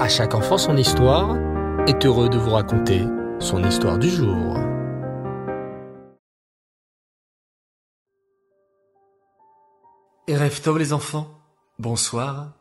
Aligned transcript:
À 0.00 0.08
chaque 0.08 0.34
enfant 0.34 0.56
son 0.56 0.78
histoire 0.78 1.36
est 1.86 2.06
heureux 2.06 2.30
de 2.30 2.38
vous 2.38 2.52
raconter 2.52 3.04
son 3.38 3.62
histoire 3.62 3.98
du 3.98 4.08
jour. 4.08 4.56
Erev 10.26 10.58
Tov 10.62 10.78
les 10.78 10.94
enfants, 10.94 11.28
bonsoir. 11.78 12.54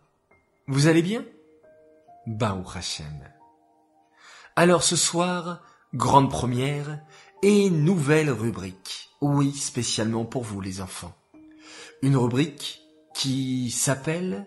Vous 0.67 0.87
allez 0.87 1.01
bien? 1.01 1.23
Baruch 2.27 2.75
Hashem. 2.75 3.23
Alors 4.57 4.83
ce 4.83 4.97
soir, 4.97 5.61
grande 5.93 6.29
première 6.29 6.99
et 7.41 7.69
nouvelle 7.69 8.31
rubrique. 8.31 9.11
Oui, 9.21 9.53
spécialement 9.53 10.25
pour 10.25 10.43
vous 10.43 10.59
les 10.59 10.81
enfants. 10.81 11.15
Une 12.01 12.17
rubrique 12.17 12.81
qui 13.13 13.71
s'appelle 13.71 14.45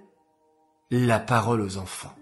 La 0.91 1.21
parole 1.21 1.63
aux 1.63 1.79
enfants. 1.79 2.15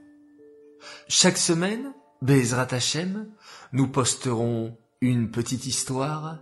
Chaque 1.09 1.39
semaine, 1.39 1.93
Bezrat 2.23 2.69
Hashem, 2.71 3.29
nous 3.73 3.89
posterons 3.89 4.77
une 5.01 5.31
petite 5.31 5.67
histoire 5.67 6.39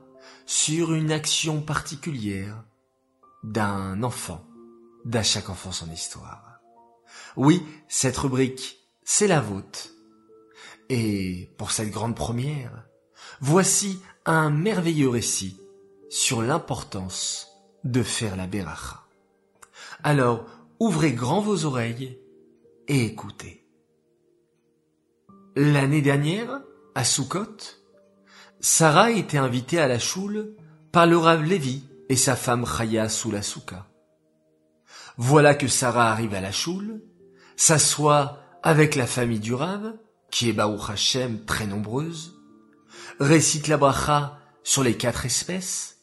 sur 0.46 0.94
une 0.94 1.12
action 1.12 1.60
particulière 1.60 2.64
d'un 3.44 4.02
enfant, 4.02 4.44
d'à 5.04 5.22
chaque 5.22 5.48
enfant 5.48 5.72
son 5.72 5.90
histoire. 5.90 6.60
Oui, 7.36 7.62
cette 7.88 8.16
rubrique, 8.16 8.78
c'est 9.04 9.28
la 9.28 9.40
vôtre. 9.40 9.90
Et 10.88 11.50
pour 11.58 11.70
cette 11.70 11.90
grande 11.90 12.16
première, 12.16 12.84
voici 13.40 14.00
un 14.24 14.50
merveilleux 14.50 15.08
récit 15.08 15.60
sur 16.10 16.42
l'importance 16.42 17.48
de 17.84 18.02
faire 18.02 18.36
la 18.36 18.46
beracha. 18.46 19.04
Alors, 20.02 20.46
ouvrez 20.80 21.12
grand 21.12 21.40
vos 21.40 21.64
oreilles 21.64 22.18
et 22.88 23.04
écoutez. 23.04 23.67
L'année 25.60 26.02
dernière, 26.02 26.60
à 26.94 27.02
Soukot, 27.02 27.56
Sarah 28.60 29.10
était 29.10 29.38
invitée 29.38 29.80
à 29.80 29.88
la 29.88 29.98
choule 29.98 30.54
par 30.92 31.04
le 31.04 31.16
Rav 31.16 31.42
Lévi 31.42 31.82
et 32.08 32.14
sa 32.14 32.36
femme 32.36 32.64
Chaya 32.64 33.08
sous 33.08 33.32
la 33.32 33.42
souka. 33.42 33.88
Voilà 35.16 35.56
que 35.56 35.66
Sarah 35.66 36.12
arrive 36.12 36.34
à 36.34 36.40
la 36.40 36.52
choule, 36.52 37.02
s'assoit 37.56 38.38
avec 38.62 38.94
la 38.94 39.08
famille 39.08 39.40
du 39.40 39.52
Rav, 39.52 39.94
qui 40.30 40.48
est 40.48 40.52
Baruch 40.52 40.90
Hashem 40.90 41.44
très 41.44 41.66
nombreuse, 41.66 42.40
récite 43.18 43.66
la 43.66 43.78
bracha 43.78 44.38
sur 44.62 44.84
les 44.84 44.96
quatre 44.96 45.26
espèces, 45.26 46.02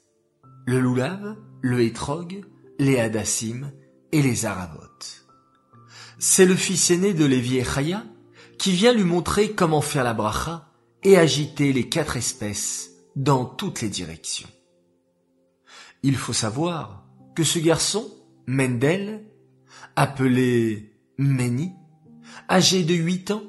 le 0.66 0.82
loulav, 0.82 1.38
le 1.62 1.80
hétrog, 1.80 2.44
les 2.78 3.00
hadassim 3.00 3.72
et 4.12 4.22
les 4.22 4.46
aravot. 4.46 4.82
C'est 6.20 6.46
le 6.46 6.56
fils 6.56 6.92
aîné 6.92 7.14
de 7.14 7.24
Lévi 7.24 7.56
et 7.56 7.64
Chaya 7.64 8.04
qui 8.58 8.72
vient 8.72 8.94
lui 8.94 9.04
montrer 9.04 9.52
comment 9.52 9.82
faire 9.82 10.04
la 10.04 10.14
bracha 10.14 10.70
et 11.04 11.18
agiter 11.18 11.74
les 11.74 11.88
quatre 11.90 12.18
espèces 12.18 12.92
dans 13.16 13.46
toutes 13.46 13.82
les 13.82 13.90
directions. 13.90 14.50
Il 16.04 16.16
faut 16.16 16.34
savoir 16.34 17.06
que 17.36 17.44
ce 17.44 17.60
garçon, 17.60 18.08
Mendel, 18.48 19.26
appelé 19.96 20.94
Meni, 21.18 21.74
âgé 22.50 22.84
de 22.84 22.94
huit 22.94 23.32
ans, 23.32 23.44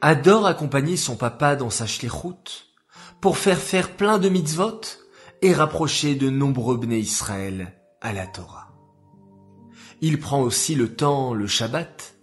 adore 0.00 0.46
accompagner 0.46 0.96
son 0.96 1.16
papa 1.16 1.56
dans 1.56 1.70
sa 1.70 1.86
shlichut 1.86 2.66
pour 3.20 3.38
faire 3.38 3.58
faire 3.58 3.96
plein 3.96 4.18
de 4.18 4.28
mitzvot 4.28 4.80
et 5.42 5.52
rapprocher 5.52 6.14
de 6.14 6.30
nombreux 6.30 6.76
bnei 6.76 7.00
Israël 7.00 7.74
à 8.00 8.12
la 8.12 8.26
Torah. 8.26 8.72
Il 10.00 10.18
prend 10.18 10.40
aussi 10.40 10.74
le 10.74 10.94
temps, 10.94 11.34
le 11.34 11.46
Shabbat, 11.46 12.14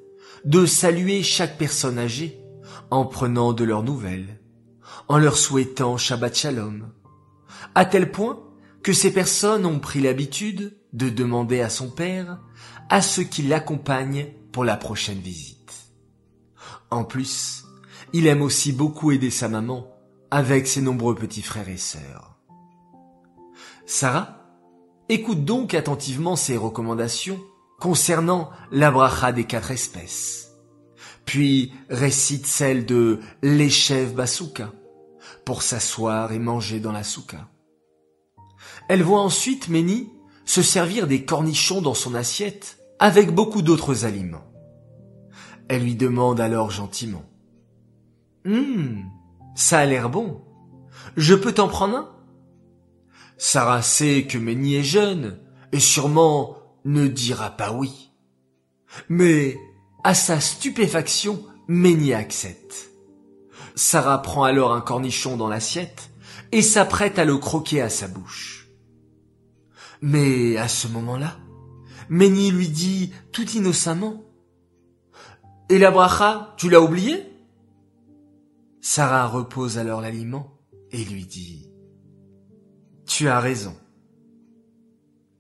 de 0.48 0.66
saluer 0.66 1.23
chaque 1.23 1.58
personne 1.58 2.00
âgée 2.00 2.42
en 2.90 3.06
prenant 3.06 3.52
de 3.52 3.66
leurs 3.66 3.84
nouvelles, 3.84 4.40
en 5.09 5.17
leur 5.17 5.38
souhaitant 5.38 5.98
Shabbat 5.98 6.34
Shalom, 6.38 6.90
à 7.76 7.84
tel 7.84 8.12
point 8.12 8.40
que 8.81 8.94
ces 8.94 9.12
personnes 9.12 9.66
ont 9.66 9.80
pris 9.80 10.00
l'habitude 10.00 10.78
de 10.94 11.09
demander 11.09 11.59
à 11.59 11.69
son 11.69 11.90
père 11.90 12.40
à 12.90 13.02
ce 13.02 13.19
qu'il 13.19 13.50
l'accompagne 13.50 14.28
pour 14.53 14.63
la 14.63 14.78
prochaine 14.78 15.19
visite. 15.19 15.74
En 16.91 17.03
plus, 17.03 17.66
il 18.14 18.25
aime 18.25 18.41
aussi 18.41 18.72
beaucoup 18.72 19.12
aider 19.12 19.31
sa 19.31 19.50
maman 19.50 19.88
avec 20.31 20.66
ses 20.66 20.81
nombreux 20.81 21.16
petits 21.16 21.41
frères 21.41 21.68
et 21.68 21.75
sœurs. 21.75 22.38
Sarah 23.85 24.46
écoute 25.09 25.44
donc 25.44 25.74
attentivement 25.74 26.38
ses 26.38 26.56
recommandations 26.56 27.41
concernant 27.80 28.50
la 28.72 28.92
bracha 28.92 29.32
des 29.32 29.46
quatre 29.46 29.72
espèces, 29.72 30.58
puis 31.26 31.74
récite 31.90 32.48
celle 32.48 32.86
de 32.86 33.20
l'échev 33.42 34.14
basouka 34.14 34.72
pour 35.46 35.62
s'asseoir 35.62 36.32
et 36.32 36.40
manger 36.40 36.80
dans 36.80 36.92
la 36.92 37.04
souka. 37.04 37.48
Elle 38.90 39.04
voit 39.04 39.22
ensuite 39.22 39.70
Méni 39.70 40.10
se 40.46 40.62
servir 40.62 41.08
des 41.08 41.26
cornichons 41.26 41.82
dans 41.82 41.94
son 41.94 42.16
assiette 42.16 42.80
avec 43.00 43.34
beaucoup 43.34 43.62
d'autres 43.62 44.06
aliments. 44.06 44.46
Elle 45.68 45.84
lui 45.84 45.96
demande 45.96 46.40
alors 46.40 46.72
gentiment. 46.72 47.26
Hum, 48.46 49.04
ça 49.56 49.80
a 49.80 49.86
l'air 49.86 50.09
bon. 50.09 50.42
Je 51.18 51.36
peux 51.36 51.54
t'en 51.54 51.68
prendre 51.68 51.98
un? 51.98 52.09
Sarah 53.38 53.82
sait 53.82 54.26
que 54.26 54.38
Méni 54.38 54.76
est 54.76 54.84
jeune 54.84 55.40
et 55.72 55.80
sûrement 55.80 56.58
ne 56.88 57.08
dira 57.08 57.52
pas 57.52 57.74
oui. 57.74 58.12
Mais, 59.09 59.59
à 60.03 60.14
sa 60.14 60.40
stupéfaction, 60.40 61.44
Méni 61.68 62.14
accepte. 62.14 62.90
Sarah 63.75 64.22
prend 64.22 64.46
alors 64.46 64.74
un 64.74 64.81
cornichon 64.81 65.36
dans 65.36 65.50
l'assiette 65.50 66.09
et 66.52 66.62
s'apprête 66.62 67.20
à 67.20 67.26
le 67.26 67.38
croquer 67.38 67.81
à 67.81 67.90
sa 67.90 68.08
bouche. 68.08 68.70
Mais 70.02 70.56
à 70.58 70.70
ce 70.70 70.88
moment-là, 70.88 71.38
Méni 72.09 72.52
lui 72.52 72.70
dit 72.70 73.12
tout 73.34 73.50
innocemment 73.50 74.24
Et 75.70 75.80
tu 76.56 76.70
l'as 76.70 76.81
oublié 76.81 77.24
Sarah 78.80 79.28
repose 79.28 79.78
alors 79.78 80.00
l'aliment 80.00 80.58
et 80.92 81.03
lui 81.03 81.26
dit 81.26 81.70
Tu 83.06 83.28
as 83.28 83.42
raison. 83.42 83.76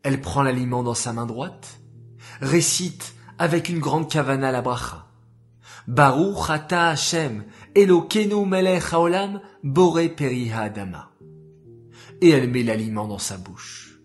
Elle 0.07 0.21
prend 0.21 0.41
l'aliment 0.41 0.83
dans 0.83 0.93
sa 0.93 1.11
main 1.11 1.25
droite, 1.25 1.81
récite 2.39 3.13
avec 3.37 3.67
une 3.67 3.79
grande 3.79 4.09
kavana 4.09 4.53
la 4.53 4.61
bracha. 4.61 5.05
Baruch 5.85 6.49
ata 6.49 6.91
Hashem, 6.91 7.43
Elokenu 7.75 8.45
melech 8.45 8.93
haolam, 8.93 9.41
bore 9.65 9.99
peri 10.15 10.49
adama. 10.49 11.11
Et 12.21 12.29
elle 12.29 12.49
met 12.49 12.63
l'aliment 12.63 13.05
dans 13.05 13.17
sa 13.17 13.35
bouche. 13.35 13.99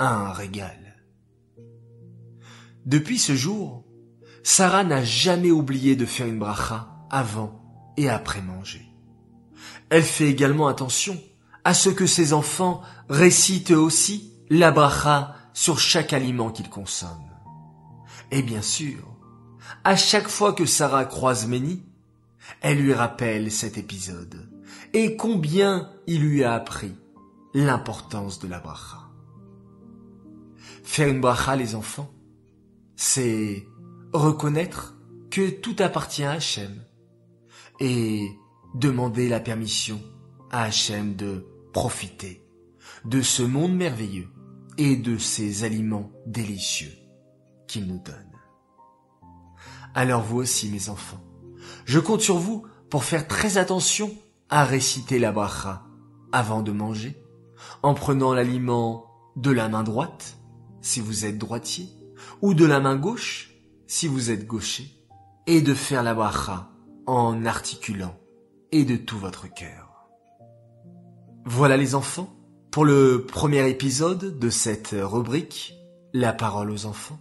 Un 0.00 0.32
régal. 0.32 0.96
Depuis 2.84 3.20
ce 3.20 3.36
jour, 3.36 3.84
Sarah 4.42 4.82
n'a 4.82 5.04
jamais 5.04 5.52
oublié 5.52 5.94
de 5.94 6.06
faire 6.06 6.26
une 6.26 6.40
bracha 6.40 6.88
avant 7.08 7.62
et 7.96 8.08
après 8.08 8.42
manger. 8.42 8.84
Elle 9.90 10.02
fait 10.02 10.28
également 10.28 10.66
attention 10.66 11.16
à 11.62 11.72
ce 11.72 11.88
que 11.88 12.06
ses 12.06 12.32
enfants 12.32 12.82
récitent 13.08 13.70
aussi 13.70 14.33
la 14.50 14.70
bracha 14.70 15.34
sur 15.52 15.78
chaque 15.78 16.12
aliment 16.12 16.50
qu'ils 16.50 16.70
consomment. 16.70 17.30
Et 18.30 18.42
bien 18.42 18.62
sûr, 18.62 19.16
à 19.84 19.96
chaque 19.96 20.28
fois 20.28 20.52
que 20.52 20.66
Sarah 20.66 21.04
croise 21.04 21.46
Méni, 21.46 21.82
elle 22.60 22.78
lui 22.78 22.92
rappelle 22.92 23.50
cet 23.50 23.78
épisode 23.78 24.48
et 24.92 25.16
combien 25.16 25.90
il 26.06 26.22
lui 26.22 26.44
a 26.44 26.54
appris 26.54 26.94
l'importance 27.54 28.38
de 28.38 28.48
la 28.48 28.60
bracha. 28.60 29.00
Faire 30.82 31.08
une 31.08 31.20
bracha, 31.20 31.56
les 31.56 31.74
enfants, 31.74 32.12
c'est 32.96 33.66
reconnaître 34.12 34.96
que 35.30 35.50
tout 35.50 35.76
appartient 35.78 36.24
à 36.24 36.32
Hachem 36.32 36.84
et 37.80 38.28
demander 38.74 39.28
la 39.28 39.40
permission 39.40 40.00
à 40.50 40.64
Hachem 40.64 41.16
de 41.16 41.46
profiter 41.72 42.44
de 43.04 43.20
ce 43.20 43.42
monde 43.42 43.74
merveilleux 43.74 44.28
et 44.78 44.96
de 44.96 45.18
ces 45.18 45.64
aliments 45.64 46.10
délicieux 46.26 46.92
qu'il 47.66 47.86
nous 47.86 47.98
donne. 47.98 48.32
Alors 49.94 50.22
vous 50.22 50.38
aussi, 50.38 50.68
mes 50.70 50.88
enfants, 50.88 51.22
je 51.84 52.00
compte 52.00 52.20
sur 52.20 52.36
vous 52.36 52.66
pour 52.90 53.04
faire 53.04 53.28
très 53.28 53.58
attention 53.58 54.10
à 54.48 54.64
réciter 54.64 55.18
la 55.18 55.32
bracha 55.32 55.84
avant 56.32 56.62
de 56.62 56.72
manger, 56.72 57.22
en 57.82 57.94
prenant 57.94 58.34
l'aliment 58.34 59.06
de 59.36 59.50
la 59.50 59.68
main 59.68 59.82
droite, 59.82 60.36
si 60.80 61.00
vous 61.00 61.24
êtes 61.24 61.38
droitier, 61.38 61.88
ou 62.42 62.54
de 62.54 62.64
la 62.64 62.80
main 62.80 62.96
gauche, 62.96 63.54
si 63.86 64.08
vous 64.08 64.30
êtes 64.30 64.46
gaucher, 64.46 64.90
et 65.46 65.60
de 65.62 65.74
faire 65.74 66.02
la 66.02 66.14
bracha 66.14 66.70
en 67.06 67.44
articulant 67.44 68.16
et 68.72 68.84
de 68.84 68.96
tout 68.96 69.18
votre 69.18 69.52
cœur. 69.52 70.08
Voilà 71.44 71.76
les 71.76 71.94
enfants, 71.94 72.34
pour 72.74 72.84
le 72.84 73.24
premier 73.24 73.70
épisode 73.70 74.36
de 74.40 74.50
cette 74.50 74.96
rubrique, 75.00 75.76
La 76.12 76.32
parole 76.32 76.72
aux 76.72 76.86
enfants. 76.86 77.20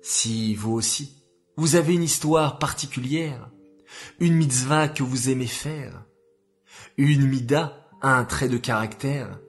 Si 0.00 0.54
vous 0.54 0.74
aussi, 0.74 1.24
vous 1.56 1.74
avez 1.74 1.94
une 1.94 2.04
histoire 2.04 2.60
particulière, 2.60 3.50
une 4.20 4.36
mitzvah 4.36 4.86
que 4.86 5.02
vous 5.02 5.28
aimez 5.28 5.48
faire, 5.48 6.04
une 6.96 7.26
mida, 7.26 7.88
un 8.00 8.24
trait 8.24 8.48
de 8.48 8.58
caractère, 8.58 9.40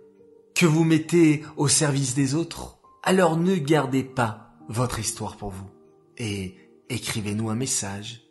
que 0.55 0.65
vous 0.65 0.83
mettez 0.83 1.43
au 1.55 1.67
service 1.67 2.15
des 2.15 2.33
autres, 2.33 2.79
alors 3.03 3.37
ne 3.37 3.57
gardez 3.57 4.03
pas 4.03 4.55
votre 4.69 4.97
histoire 4.97 5.37
pour 5.37 5.51
vous 5.51 5.69
et 6.17 6.55
écrivez-nous 6.89 7.51
un 7.51 7.55
message 7.55 8.23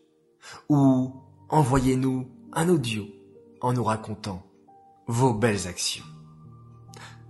ou 0.68 1.14
envoyez-nous 1.50 2.28
un 2.52 2.68
audio 2.68 3.04
en 3.60 3.74
nous 3.74 3.84
racontant 3.84 4.44
vos 5.06 5.32
belles 5.32 5.68
actions. 5.68 6.17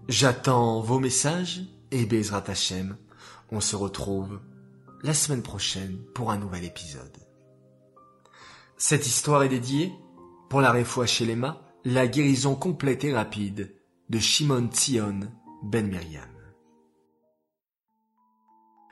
J'attends 0.08 0.81
vos 0.81 0.99
messages 0.99 1.60
et 1.90 2.06
Bezrat 2.06 2.44
Hashem, 2.46 2.96
on 3.52 3.60
se 3.60 3.76
retrouve 3.76 4.40
la 5.02 5.12
semaine 5.12 5.43
prochaine 5.43 5.99
pour 6.14 6.31
un 6.31 6.38
nouvel 6.38 6.64
épisode. 6.64 7.19
Cette 8.78 9.06
histoire 9.06 9.43
est 9.43 9.50
dédiée 9.50 9.93
pour 10.49 10.62
la 10.62 10.72
réfoua 10.72 11.05
chez 11.05 11.26
Lema, 11.26 11.60
la 11.84 12.06
guérison 12.06 12.55
complète 12.55 13.05
et 13.05 13.12
rapide 13.12 13.75
de 14.08 14.19
Shimon 14.19 14.70
Tzion 14.72 15.20
Ben 15.62 15.87
Miriam. 15.87 16.25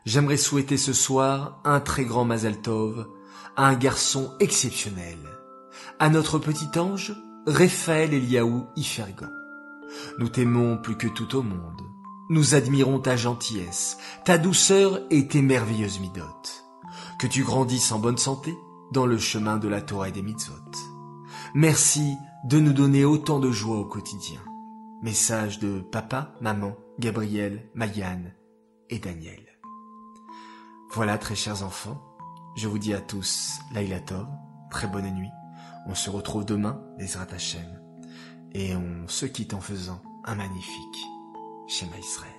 J'aimerais 0.04 0.36
souhaiter 0.36 0.76
ce 0.76 0.92
soir 0.92 1.62
un 1.64 1.80
très 1.80 2.04
grand 2.04 2.26
Mazal 2.26 2.60
Tov 2.60 3.08
à 3.56 3.68
un 3.68 3.74
garçon 3.74 4.34
exceptionnel, 4.38 5.18
à 5.98 6.10
notre 6.10 6.38
petit 6.38 6.78
ange 6.78 7.14
Raphaël 7.46 8.12
Eliaou 8.12 8.66
Ifergan. 8.76 9.45
Nous 10.18 10.28
t'aimons 10.28 10.78
plus 10.78 10.96
que 10.96 11.08
tout 11.08 11.36
au 11.36 11.42
monde. 11.42 11.82
Nous 12.28 12.54
admirons 12.54 12.98
ta 12.98 13.16
gentillesse, 13.16 13.98
ta 14.24 14.38
douceur 14.38 15.00
et 15.10 15.28
tes 15.28 15.42
merveilleuses 15.42 16.00
midotes. 16.00 16.64
Que 17.18 17.26
tu 17.26 17.44
grandisses 17.44 17.92
en 17.92 17.98
bonne 17.98 18.18
santé 18.18 18.56
dans 18.92 19.06
le 19.06 19.18
chemin 19.18 19.58
de 19.58 19.68
la 19.68 19.80
Torah 19.80 20.08
et 20.08 20.12
des 20.12 20.22
mitzvot. 20.22 20.54
Merci 21.54 22.16
de 22.44 22.58
nous 22.58 22.72
donner 22.72 23.04
autant 23.04 23.38
de 23.38 23.50
joie 23.50 23.78
au 23.78 23.84
quotidien. 23.84 24.40
Message 25.02 25.58
de 25.58 25.80
papa, 25.80 26.34
maman, 26.40 26.74
Gabriel, 26.98 27.70
Mayanne 27.74 28.32
et 28.90 28.98
Daniel. 28.98 29.46
Voilà, 30.92 31.18
très 31.18 31.34
chers 31.34 31.62
enfants, 31.62 32.16
je 32.56 32.68
vous 32.68 32.78
dis 32.78 32.94
à 32.94 33.00
tous 33.00 33.58
Laila 33.72 34.00
Tov, 34.00 34.26
très 34.70 34.86
bonne 34.86 35.10
nuit. 35.10 35.30
On 35.86 35.94
se 35.94 36.10
retrouve 36.10 36.44
demain, 36.44 36.82
les 36.98 37.16
Hashem, 37.16 37.85
et 38.54 38.74
on 38.74 39.08
se 39.08 39.26
quitte 39.26 39.54
en 39.54 39.60
faisant 39.60 40.00
un 40.24 40.34
magnifique 40.34 41.06
Shema 41.68 41.98
Israël. 41.98 42.35